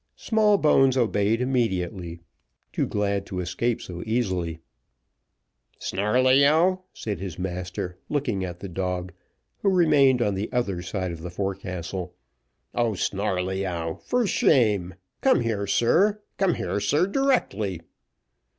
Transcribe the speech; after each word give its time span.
Smallbones 0.15 0.97
obeyed 0.97 1.41
immediately, 1.41 2.21
too 2.73 2.87
glad 2.87 3.23
to 3.27 3.39
escape 3.39 3.79
so 3.83 4.01
easily. 4.03 4.59
"Snarleyyow," 5.77 6.81
said 6.91 7.19
his 7.19 7.37
master, 7.37 7.99
looking 8.09 8.43
at 8.43 8.61
the 8.61 8.67
dog, 8.67 9.13
who 9.59 9.69
remained 9.69 10.19
on 10.19 10.33
the 10.33 10.51
other 10.51 10.81
side 10.81 11.11
of 11.11 11.21
the 11.21 11.29
forecastle; 11.29 12.15
"O 12.73 12.95
Snarleyyow, 12.95 13.99
for 14.03 14.25
shame! 14.25 14.95
Come 15.21 15.41
here, 15.41 15.67
sir. 15.67 16.19
Come 16.39 16.55
here, 16.55 16.79
sir, 16.79 17.05
directly." 17.05 17.81